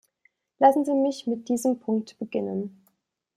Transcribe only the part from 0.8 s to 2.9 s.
Sie mich mit diesem Punkt beginnen.